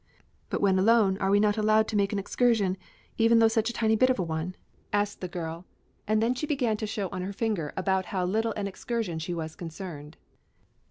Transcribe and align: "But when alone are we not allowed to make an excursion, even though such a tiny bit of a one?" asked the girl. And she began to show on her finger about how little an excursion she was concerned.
"But 0.49 0.61
when 0.61 0.79
alone 0.79 1.19
are 1.19 1.29
we 1.29 1.39
not 1.39 1.59
allowed 1.59 1.87
to 1.89 1.95
make 1.95 2.11
an 2.11 2.17
excursion, 2.17 2.75
even 3.19 3.37
though 3.37 3.47
such 3.47 3.69
a 3.69 3.73
tiny 3.73 3.95
bit 3.95 4.09
of 4.09 4.17
a 4.17 4.23
one?" 4.23 4.55
asked 4.91 5.21
the 5.21 5.27
girl. 5.27 5.63
And 6.07 6.35
she 6.35 6.47
began 6.47 6.75
to 6.77 6.87
show 6.87 7.07
on 7.11 7.21
her 7.21 7.31
finger 7.33 7.71
about 7.77 8.05
how 8.07 8.25
little 8.25 8.53
an 8.53 8.65
excursion 8.65 9.19
she 9.19 9.35
was 9.35 9.55
concerned. 9.55 10.17